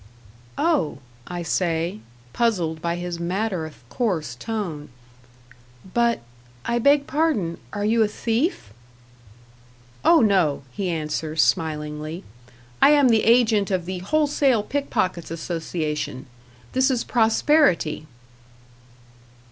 [0.57, 0.97] "Oh,"
[1.27, 1.99] I say,
[2.33, 4.89] puzzled by his matter of course tone.
[5.93, 6.21] "But
[6.65, 8.73] I beg pardon are you a thief?"
[10.03, 12.23] "Oh, no," he answers, smilingly,
[12.81, 16.25] "I am the agent of the Wholesale Pickpockets' Association.
[16.71, 18.07] This is Prosperity."